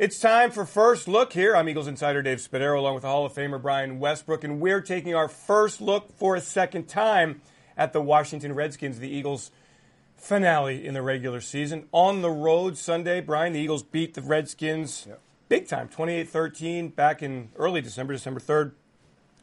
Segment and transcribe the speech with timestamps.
[0.00, 1.54] It's time for First Look here.
[1.54, 5.14] I'm Eagles insider Dave Spadaro along with Hall of Famer Brian Westbrook, and we're taking
[5.14, 7.42] our first look for a second time
[7.76, 9.50] at the Washington Redskins, the Eagles'
[10.16, 11.86] finale in the regular season.
[11.92, 15.20] On the road Sunday, Brian, the Eagles beat the Redskins yep.
[15.50, 18.72] big time, 28 13, back in early December, December 3rd.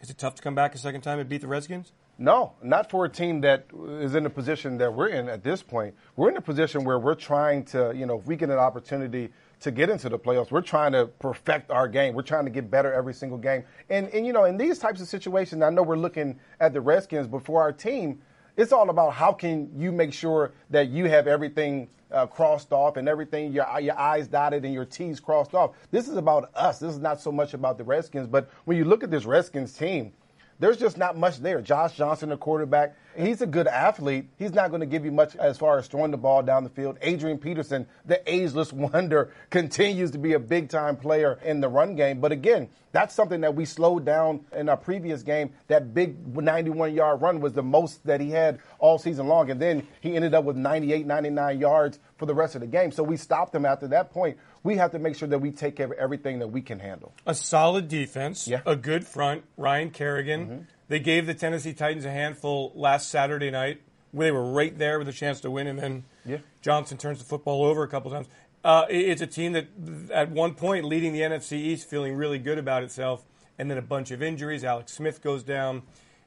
[0.00, 1.92] Is it tough to come back a second time and beat the Redskins?
[2.16, 3.66] No, not for a team that
[4.00, 5.94] is in the position that we're in at this point.
[6.16, 9.34] We're in a position where we're trying to, you know, if we get an opportunity–
[9.60, 10.50] to get into the playoffs.
[10.50, 12.14] We're trying to perfect our game.
[12.14, 13.64] We're trying to get better every single game.
[13.88, 16.80] And and you know, in these types of situations, I know we're looking at the
[16.80, 18.20] Redskins, but for our team,
[18.56, 22.96] it's all about how can you make sure that you have everything uh, crossed off
[22.96, 25.72] and everything your your I's dotted and your T's crossed off.
[25.90, 26.78] This is about us.
[26.78, 28.26] This is not so much about the Redskins.
[28.26, 30.12] But when you look at this Redskins team,
[30.58, 31.60] there's just not much there.
[31.60, 34.28] Josh Johnson, the quarterback, he's a good athlete.
[34.38, 36.70] He's not going to give you much as far as throwing the ball down the
[36.70, 36.98] field.
[37.02, 41.94] Adrian Peterson, the ageless wonder, continues to be a big time player in the run
[41.94, 42.20] game.
[42.20, 45.50] But again, that's something that we slowed down in our previous game.
[45.68, 49.50] That big 91 yard run was the most that he had all season long.
[49.50, 52.92] And then he ended up with 98, 99 yards for the rest of the game.
[52.92, 54.38] So we stopped them after that point.
[54.62, 57.12] We have to make sure that we take care of everything that we can handle.
[57.26, 58.60] A solid defense, yeah.
[58.66, 60.46] a good front, Ryan Kerrigan.
[60.46, 63.80] Mm-hmm they gave the Tennessee Titans a handful last Saturday night.
[64.14, 66.38] They were right there with a chance to win, and then yeah.
[66.62, 68.28] Johnson turns the football over a couple times.
[68.64, 69.66] Uh, it's a team that,
[70.12, 73.24] at one point, leading the NFC East, feeling really good about itself,
[73.58, 74.64] and then a bunch of injuries.
[74.64, 75.82] Alex Smith goes down,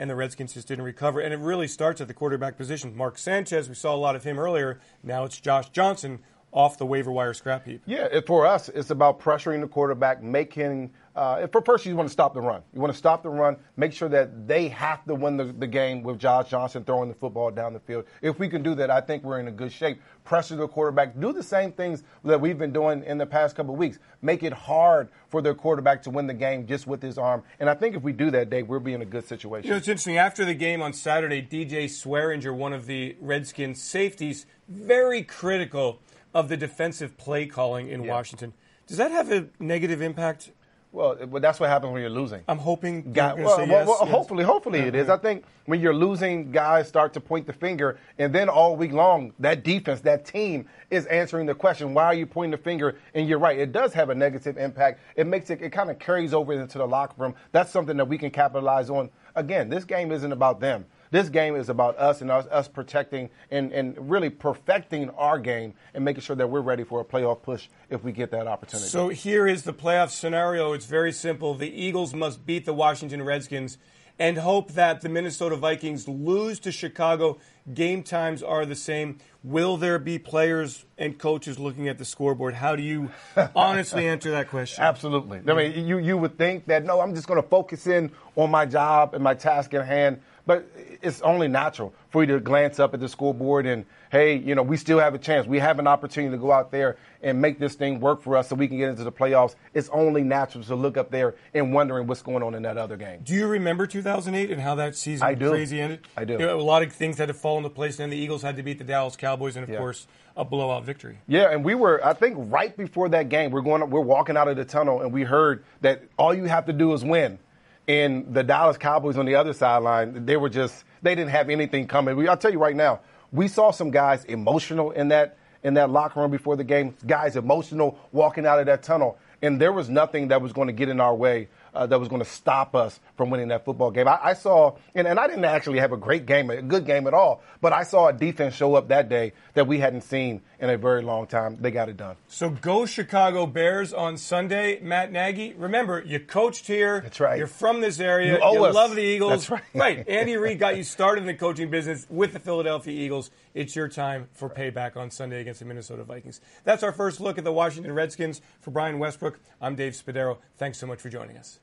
[0.00, 1.20] and the Redskins just didn't recover.
[1.20, 2.96] And it really starts at the quarterback position.
[2.96, 4.80] Mark Sanchez, we saw a lot of him earlier.
[5.04, 6.20] Now it's Josh Johnson
[6.52, 7.82] off the waiver wire scrap heap.
[7.86, 10.90] Yeah, for us, it's about pressuring the quarterback, making
[11.20, 12.62] uh, for first, you want to stop the run.
[12.72, 15.66] You want to stop the run, make sure that they have to win the, the,
[15.66, 18.06] game with Josh Johnson throwing the football down the field.
[18.22, 20.00] If we can do that, I think we're in a good shape.
[20.24, 21.20] Pressure the quarterback.
[21.20, 23.98] Do the same things that we've been doing in the past couple of weeks.
[24.22, 27.42] Make it hard for their quarterback to win the game just with his arm.
[27.58, 29.66] And I think if we do that, Dave, we'll be in a good situation.
[29.66, 30.16] You know, it's interesting.
[30.16, 36.00] After the game on Saturday, DJ Swearinger, one of the Redskins safeties, very critical
[36.32, 38.10] of the defensive play calling in yeah.
[38.10, 38.54] Washington.
[38.86, 40.50] Does that have a negative impact
[40.92, 42.42] well, that's what happens when you're losing.
[42.48, 43.12] I'm hoping.
[43.12, 44.10] well, well, yes, well yes.
[44.10, 45.08] hopefully, hopefully it is.
[45.08, 45.18] Uh-huh.
[45.18, 48.92] I think when you're losing, guys start to point the finger, and then all week
[48.92, 52.98] long, that defense, that team is answering the question, "Why are you pointing the finger?"
[53.14, 55.00] And you're right, it does have a negative impact.
[55.14, 57.34] It makes it, it kind of carries over into the locker room.
[57.52, 59.10] That's something that we can capitalize on.
[59.36, 60.86] Again, this game isn't about them.
[61.10, 65.74] This game is about us and us, us protecting and, and really perfecting our game
[65.92, 68.88] and making sure that we're ready for a playoff push if we get that opportunity.
[68.88, 70.72] So here is the playoff scenario.
[70.72, 71.54] It's very simple.
[71.54, 73.76] The Eagles must beat the Washington Redskins
[74.20, 77.38] and hope that the Minnesota Vikings lose to Chicago.
[77.72, 79.18] Game times are the same.
[79.42, 82.52] Will there be players and coaches looking at the scoreboard?
[82.52, 83.10] How do you
[83.56, 84.84] honestly answer that question?
[84.84, 85.40] Absolutely.
[85.48, 88.50] I mean, you, you would think that, no, I'm just going to focus in on
[88.50, 90.20] my job and my task at hand.
[90.46, 90.70] But
[91.00, 94.62] it's only natural for you to glance up at the scoreboard and, hey, you know,
[94.62, 95.46] we still have a chance.
[95.46, 98.48] We have an opportunity to go out there and make this thing work for us
[98.48, 99.54] so we can get into the playoffs.
[99.74, 102.96] It's only natural to look up there and wondering what's going on in that other
[102.96, 103.20] game.
[103.22, 105.50] Do you remember 2008 and how that season I do.
[105.50, 106.06] crazy ended?
[106.16, 106.34] I do.
[106.34, 108.42] You know, a lot of things had to fall into place, and then the Eagles
[108.42, 109.78] had to beat the Dallas Cowboys, and of yeah.
[109.78, 111.18] course, a blowout victory.
[111.28, 114.48] Yeah, and we were, I think, right before that game, we're going, we're walking out
[114.48, 117.38] of the tunnel, and we heard that all you have to do is win.
[117.86, 121.86] And the Dallas Cowboys on the other sideline, they were just they didn't have anything
[121.86, 122.28] coming.
[122.28, 123.00] I'll tell you right now,
[123.32, 126.96] we saw some guys emotional in that in that locker room before the game.
[127.06, 130.72] Guys emotional walking out of that tunnel, and there was nothing that was going to
[130.72, 133.90] get in our way uh, that was going to stop us from winning that football
[133.90, 134.08] game.
[134.08, 137.06] I, I saw, and, and, I didn't actually have a great game, a good game
[137.06, 140.40] at all, but I saw a defense show up that day that we hadn't seen
[140.58, 141.56] in a very long time.
[141.60, 142.16] They got it done.
[142.28, 144.80] So go Chicago Bears on Sunday.
[144.80, 147.00] Matt Nagy, remember, you coached here.
[147.00, 147.38] That's right.
[147.38, 148.38] You're from this area.
[148.38, 149.30] You, you love the Eagles.
[149.30, 149.62] That's right.
[149.74, 150.08] right.
[150.08, 153.30] Andy Reid got you started in the coaching business with the Philadelphia Eagles.
[153.54, 156.40] It's your time for payback on Sunday against the Minnesota Vikings.
[156.64, 158.40] That's our first look at the Washington Redskins.
[158.60, 160.38] For Brian Westbrook, I'm Dave Spadaro.
[160.58, 161.59] Thanks so much for joining us.